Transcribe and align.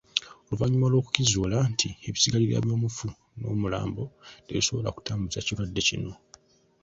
Oluvannyuma 0.47 0.87
lw'okukizuula 0.91 1.57
nti 1.71 1.87
ebisigalira 2.07 2.57
by'omufu 2.65 3.07
n'omulambo 3.37 4.03
tebisobola 4.45 4.93
kutambuza 4.95 5.45
kirwadde 5.45 5.81
kino. 5.87 6.13